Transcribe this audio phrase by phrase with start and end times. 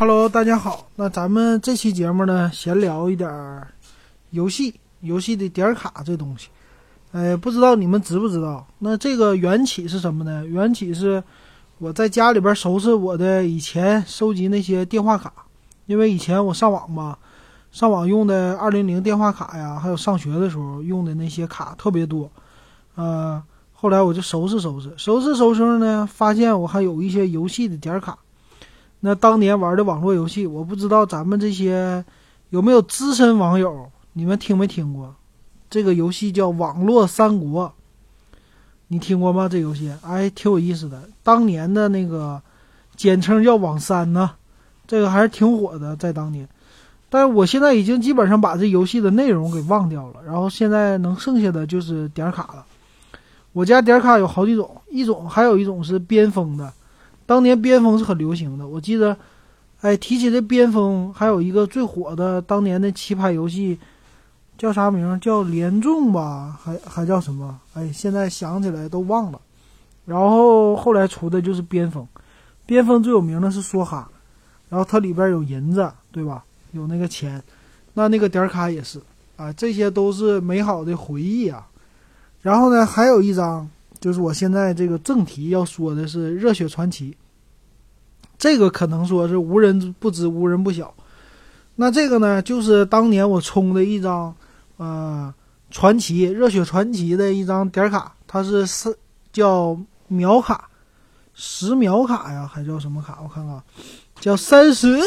[0.00, 0.86] Hello，大家好。
[0.96, 3.30] 那咱们这期节目呢，闲聊一点
[4.30, 6.48] 游戏，游戏的点卡这东西。
[7.12, 8.66] 哎，不知道你们知不知道？
[8.78, 10.42] 那这个缘起是什么呢？
[10.46, 11.22] 缘起是
[11.76, 15.30] 我在家里边收拾我的以前收集那些电话卡，
[15.84, 17.18] 因为以前我上网嘛，
[17.70, 22.30] 上网用的二零零电话卡呀，还有上学的时候用的那些卡特别多。
[22.94, 23.42] 呃，
[23.74, 28.18] 后来我就收拾收拾，收拾收拾呢，发现我还有一些游戏的点卡。
[29.00, 32.04] 那当年玩的网络游戏，我不知道咱们这些
[32.50, 35.14] 有没有资深网友，你们听没听过？
[35.70, 37.66] 这个游戏叫《网络三国》，
[38.88, 39.48] 你听过吗？
[39.48, 41.08] 这游戏哎，挺有意思的。
[41.22, 42.42] 当年的那个
[42.96, 44.32] 简称叫网三呢，
[44.86, 46.48] 这个还是挺火的，在当年。
[47.08, 52.66] 但我现在已经基本上把这游戏的内容给忘掉了，然后现在能剩下的就是点卡了。
[53.52, 56.72] 我家点卡有好几种，一种还有一种是边锋的。
[57.30, 59.16] 当年边锋是很流行的，我记得，
[59.82, 63.78] 哎，提起这边锋，还有一个最火的当年的棋牌游戏，
[64.58, 65.20] 叫啥名？
[65.20, 67.56] 叫联众吧，还还叫什么？
[67.74, 69.40] 哎，现在想起来都忘了。
[70.06, 72.04] 然后后来出的就是边锋，
[72.66, 74.10] 边锋最有名的是梭哈，
[74.68, 76.44] 然后它里边有银子，对吧？
[76.72, 77.40] 有那个钱，
[77.94, 79.00] 那那个点卡也是
[79.36, 81.64] 啊，这些都是美好的回忆啊。
[82.42, 83.70] 然后呢，还有一张。
[84.00, 87.10] 就是我现在这个正题要说的是《热血传奇》，
[88.40, 90.94] 这个可能说是无人不知、无人不晓。
[91.76, 94.34] 那这个呢，就是当年我充的一张，
[94.78, 95.32] 呃，
[95.70, 98.96] 传奇《热血传奇》的一张点卡，它是是
[99.30, 100.70] 叫秒卡，
[101.34, 103.18] 十秒卡呀，还叫什么卡？
[103.22, 103.62] 我看看，
[104.20, 104.98] 叫三十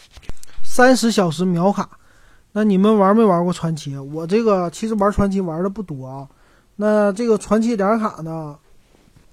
[0.64, 1.86] 三十小时秒卡。
[2.52, 3.94] 那你们玩没玩过传奇？
[3.98, 6.26] 我这个其实玩传奇玩的不多啊。
[6.76, 8.56] 那这个传奇点卡呢，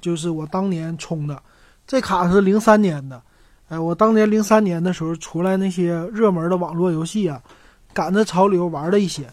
[0.01, 1.41] 就是我当年充的，
[1.87, 3.21] 这卡是零三年的，
[3.69, 7.41] 哎，我当年零三年的时候出来那些热门的网络游戏啊，
[7.93, 9.27] 赶着潮流玩了一些。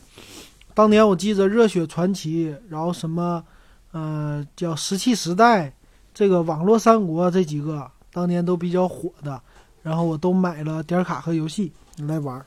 [0.74, 3.44] 当年我记着热血传奇，然后什么，
[3.92, 5.72] 呃，叫石器时代，
[6.12, 9.40] 这个网络三国这几个当年都比较火的，
[9.82, 12.44] 然后我都买了点卡和游戏来玩。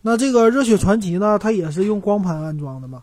[0.00, 3.02] 那这个热血传奇呢，它也是用光盘安装的嘛。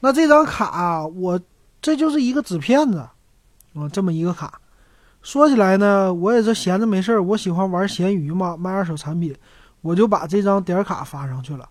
[0.00, 1.38] 那这张卡，我
[1.82, 2.98] 这就是一个纸片子，
[3.74, 4.59] 啊，这么一个卡。
[5.22, 9.34] 说起来呢，我也是闲着没事儿，我喜欢玩闲鱼嘛，卖二手产品，
[9.82, 11.68] 我就把这张点卡发上去了。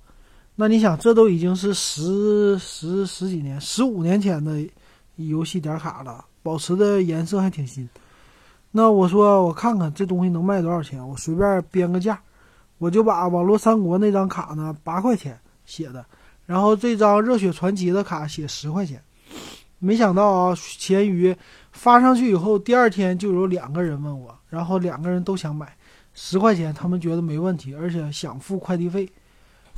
[0.55, 4.59] 那你想，这都已经是十十十几年、十五年前的
[5.15, 7.87] 游戏点卡了，保持的颜色还挺新。
[8.71, 12.21] 那我说，我看看这东西能卖多少钱，我随便编个价，
[12.77, 16.05] 我就把网络三国那张卡呢，八块钱写的。
[16.45, 19.01] 然后这张热血传奇的卡写十块钱，
[19.79, 21.35] 没想到啊，闲鱼
[21.71, 25.75] 发上去以后，第二天就有两个人问我，然后两个人都想买，
[26.13, 29.09] 十块钱他们觉得没问题，而且想付快递费。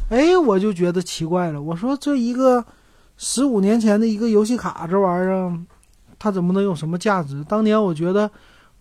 [0.09, 2.65] 哎，我就觉得奇怪了，我说这一个
[3.17, 5.53] 十五年前的一个游戏卡，这玩意儿
[6.17, 7.43] 它怎么能有什么价值？
[7.43, 8.29] 当年我觉得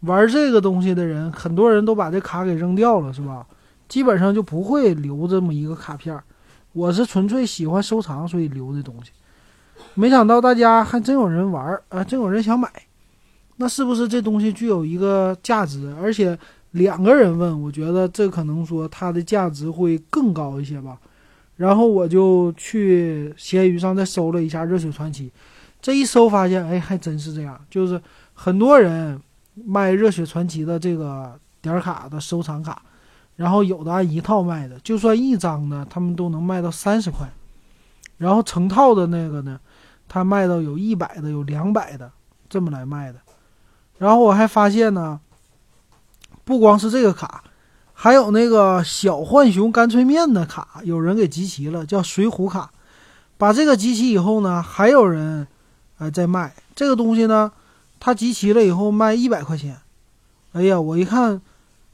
[0.00, 3.46] 玩这个东西的人，很多人都把这卡给扔掉了，是吧？
[3.88, 6.18] 基本上就不会留这么一个卡片。
[6.72, 9.10] 我是纯粹喜欢收藏，所以留的东西。
[9.94, 12.70] 没想到大家还真有人玩儿啊，真有人想买。
[13.60, 15.94] 那是不是这东西具有一个价值？
[16.00, 16.36] 而且
[16.70, 20.98] 两个人问，我觉得这可能说它的价值会更高一些吧。
[21.58, 25.28] 然后我就去闲鱼上再搜了一下《热血传奇》，
[25.82, 28.00] 这一搜发现，哎，还真是这样，就是
[28.32, 29.20] 很多人
[29.54, 32.80] 卖《热血传奇》的这个点卡的收藏卡。
[33.36, 37.28] 然后有的按一套卖的，就算一张呢，他们都能卖到三十块。
[38.16, 39.60] 然后成套的那个呢，
[40.08, 42.10] 他卖到有一百的，有两百的，
[42.48, 43.18] 这么来卖的。
[44.00, 45.20] 然后我还发现呢，
[46.44, 47.44] 不光是这个卡，
[47.92, 52.72] 还有那个小浣熊干脆面的卡，有人给集齐了，叫水浒卡。
[53.36, 55.46] 把这个集齐以后呢，还有人
[55.98, 57.52] 哎在卖这个东西呢，
[58.00, 59.76] 他集齐了以后卖一百块钱。
[60.54, 61.40] 哎呀，我一看。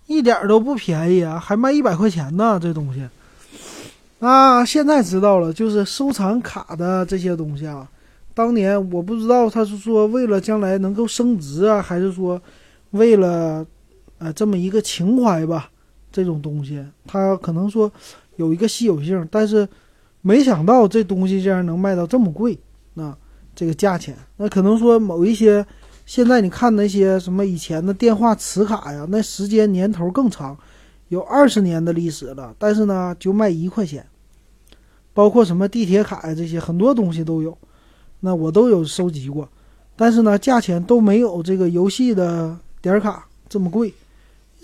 [0.08, 2.60] 一点都不便宜啊，还卖一百块钱呢！
[2.62, 3.08] 这东西，
[4.20, 7.88] 啊，现在知道了，就是收藏卡的这些东西啊。
[8.36, 12.38] 当年我不知道他是说为了将来能够升值啊，还是说
[12.90, 13.66] 为了
[14.18, 15.70] 呃这么一个情怀吧。
[16.12, 17.90] 这种东西，它可能说
[18.36, 19.66] 有一个稀有性，但是
[20.20, 22.58] 没想到这东西竟然能卖到这么贵，
[22.92, 23.16] 那
[23.54, 25.66] 这个价钱，那可能说某一些。
[26.06, 30.56] 现在你看那些什么以前的电话磁卡呀，那时间年头更长，
[31.08, 34.06] 有二十年的历史了，但是呢就卖一块钱。
[35.12, 37.58] 包括什么地铁卡呀这些很多东西都有，
[38.20, 39.48] 那我都有收集过，
[39.94, 43.92] 但是呢价钱都没有这个游戏的点卡这么贵。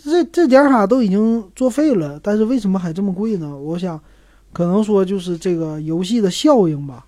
[0.05, 3.57] 这这点卡都已经作废了，但是为什么还这么贵呢？
[3.57, 4.01] 我想，
[4.53, 7.07] 可能说就是这个游戏的效应吧。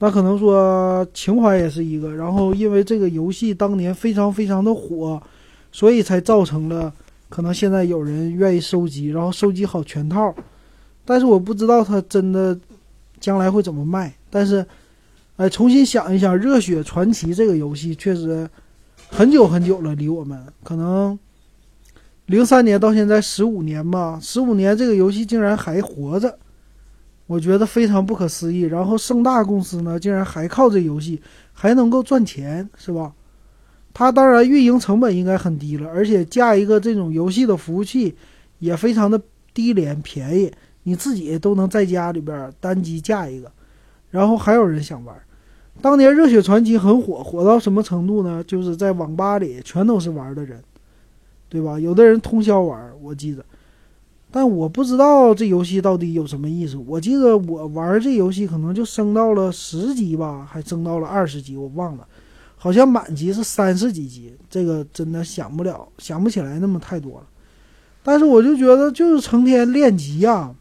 [0.00, 5.22] 那可能说情怀也是一个，然后因为这个游戏当年非常非常的火，
[5.70, 6.92] 所以才造成了
[7.28, 10.34] 可能现在有人愿意收集，然后收集好全套。
[11.04, 12.58] 但是我不知道它真的
[13.20, 14.12] 将来会怎么卖。
[14.28, 14.66] 但是，
[15.36, 18.48] 哎，重新想一想，《热血传奇》这个游戏确实
[19.08, 21.18] 很久很久了，离我们可能
[22.26, 26.38] 零三年到现在十五年吧，十五年这个游戏竟然还活着。
[27.26, 28.60] 我觉得非常不可思议。
[28.60, 31.20] 然后盛大公司呢，竟然还靠这游戏
[31.52, 33.12] 还能够赚钱，是吧？
[33.92, 38.14] 它当然运营成本应该很低了，而且架一个这种游戏的服务器
[38.60, 39.20] 也非常的
[39.52, 40.52] 低廉便宜，
[40.84, 43.50] 你自己都能在家里边单机架一个，
[44.14, 45.12] 然后还有人想玩。
[45.82, 48.42] 当年《热血传奇》很火，火到什么程度呢？
[48.44, 50.62] 就是在网吧里全都是玩的人，
[51.48, 51.80] 对吧？
[51.80, 53.44] 有的人通宵玩，我记得。
[54.30, 56.76] 但我不知道这游戏到底有什么意思。
[56.86, 62.06] 我记得我玩这游戏可能就升到了十级吧，还升到了二十级，我忘了。
[62.56, 67.26] 好像满级是三十几级，这个真的想不了，想不起来那么太多了。
[68.04, 70.54] 但是我就觉得就是成天练级呀。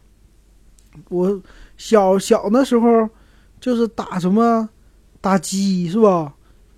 [1.09, 1.39] 我
[1.77, 3.07] 小小的时候
[3.63, 4.67] 就是打什么
[5.21, 6.33] 打鸡是吧？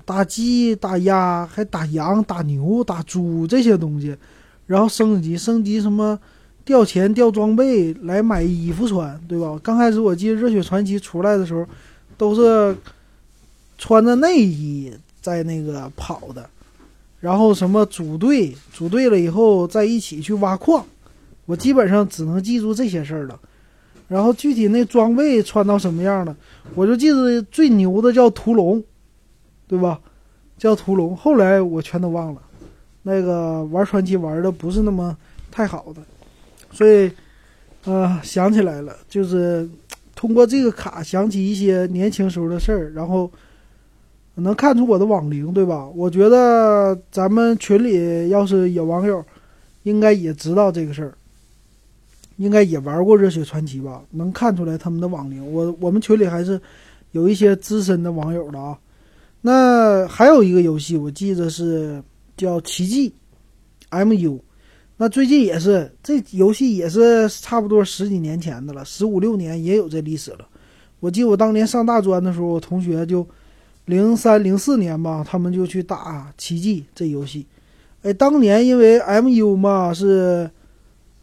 [0.05, 4.15] 打鸡、打鸭，还打羊、打牛、打猪这些东西，
[4.67, 6.19] 然后升级升级什么。
[6.63, 9.59] 掉钱掉装备来买衣服穿，对吧？
[9.63, 11.65] 刚开始我记得《热血传奇》出来的时候，
[12.17, 12.75] 都是
[13.79, 14.91] 穿着内衣
[15.21, 16.47] 在那个跑的，
[17.19, 20.85] 然后什么组队，组队了以后在一起去挖矿，
[21.47, 23.39] 我基本上只能记住这些事儿了。
[24.07, 26.35] 然后具体那装备穿到什么样的，
[26.75, 28.83] 我就记得最牛的叫屠龙，
[29.67, 29.99] 对吧？
[30.57, 31.15] 叫屠龙。
[31.15, 32.41] 后来我全都忘了，
[33.03, 35.17] 那个玩传奇玩的不是那么
[35.51, 36.01] 太好的。
[36.71, 37.11] 所以，
[37.85, 39.69] 呃，想起来了，就是
[40.15, 43.31] 通过这个卡想起一些年轻时候的事儿，然后
[44.35, 45.87] 能看出我的网龄，对吧？
[45.95, 49.23] 我觉得咱们群里要是有网友，
[49.83, 51.13] 应该也知道这个事儿，
[52.37, 54.03] 应该也玩过《热血传奇》吧？
[54.11, 55.51] 能看出来他们的网龄。
[55.53, 56.59] 我我们群里还是
[57.11, 58.77] 有一些资深的网友的啊。
[59.41, 62.03] 那还有一个游戏，我记得是
[62.35, 63.13] 叫《奇迹》
[64.05, 64.39] ，MU。
[64.97, 70.47] 那最近也是，这游戏也是差不多十几年前的了，十五六年也有这历史了。
[71.01, 73.27] 我记得我当年上大专的时候，我同学就
[73.85, 77.45] 零三零四年吧，他们就去打奇迹这游戏。
[78.03, 80.49] 哎，当年因为 MU 嘛是，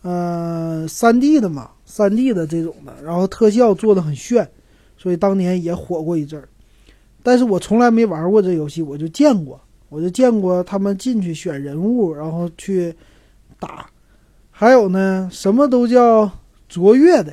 [0.02, 4.48] 呃，三 D 的嘛，三 D 的这种的，然后特效做的很炫，
[4.96, 6.48] 所以当年也火过一阵儿。
[7.22, 12.94] 但是我从来没玩过这游戏，我就见过，我就见过他们进去选人物，然后去。
[13.62, 13.88] 打，
[14.50, 16.28] 还有呢，什么都叫
[16.68, 17.32] 卓越的，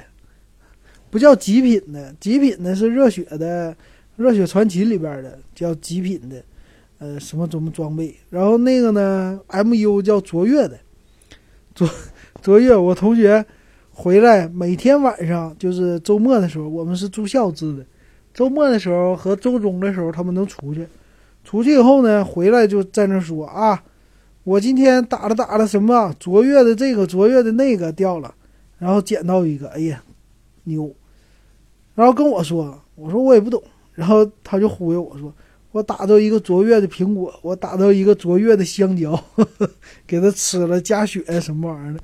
[1.09, 2.13] 不叫极品的。
[2.19, 3.75] 极品的是热血的，
[4.15, 6.43] 热血传奇里边的叫极品的，
[6.99, 8.15] 呃，什么什么装备。
[8.29, 10.79] 然后那个呢，MU 叫卓越的，
[11.73, 11.89] 卓
[12.41, 12.75] 卓越。
[12.75, 13.45] 我同学
[13.91, 17.85] 回来，每天晚上就是周末的时候，我们是住校制的，
[18.33, 20.87] 周末的时候和周中的时候，他们能出去，
[21.43, 23.83] 出去以后呢，回来就在那说啊。
[24.45, 28.33] 我今天打了打了什么卓越的这个卓越的那个掉了，
[28.79, 30.01] 然后捡到一个，哎呀，
[30.63, 30.91] 牛！
[31.93, 33.61] 然后跟我说，我说我也不懂，
[33.93, 35.31] 然后他就忽悠我说，
[35.71, 39.21] 我打到一个卓越的苹果，我打到一个卓越的香蕉，
[40.07, 41.99] 给他吃了加血什么玩意儿的。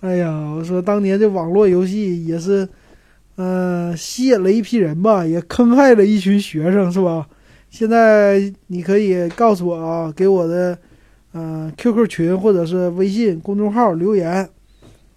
[0.00, 2.66] 哎呀，我说当年这网络游戏也是，
[3.36, 7.26] 呃，吸引了一批人吧，也坑害了一群学生，是吧？
[7.70, 10.76] 现在你可以告诉我啊，给我的。
[11.32, 14.48] 嗯，QQ 群或者是微信公众号留言，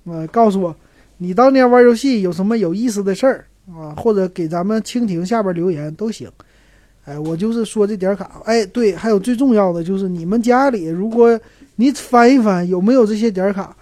[0.03, 0.75] 呃，告诉我
[1.17, 6.29] 你当年玩游戏有什么有意思的事儿啊，或者给咱们蜻蜓下边留言都行。
[7.05, 8.39] 哎，我就是说这点卡。
[8.45, 11.39] 哎，对，还有最重要的就是你们家里，如果
[11.77, 13.75] 你翻一翻有没有这些点卡，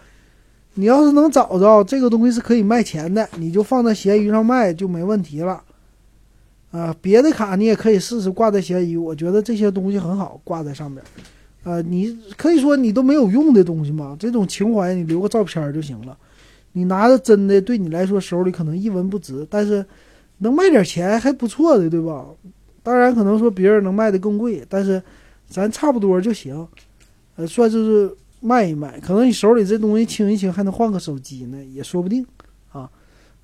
[0.75, 5.61] 你要是能找着这个东西是可以卖钱的，你就放在闲鱼上卖就没问题了。
[6.71, 11.03] 啊，别的卡你也可以试试挂在闲鱼，我觉得这些东西很好挂在上面。
[11.63, 16.17] 呃，你可以说你都没有用的东西嘛，这种情怀你留个照片就行了。
[16.71, 19.85] 你拿着真的，对你来说手里可能一文不值，但是
[20.37, 22.25] 能卖点钱还不错的，对吧？
[22.81, 25.03] 当然可能说别人能卖的更贵，但是
[25.49, 26.65] 咱差不多就行。
[27.35, 28.09] 呃，算是
[28.41, 32.25] 卖一卖，可能你手里这东西清一清还能换个手机呢，也说不定
[32.71, 32.89] 啊。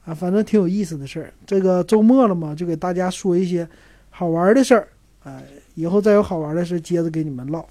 [0.03, 1.33] 啊，反正挺有意思的事儿。
[1.45, 3.67] 这个周末了嘛，就给大家说一些
[4.09, 4.87] 好玩的事儿。
[5.23, 5.43] 哎，
[5.75, 7.65] 以后再有好玩的事接着给你们唠。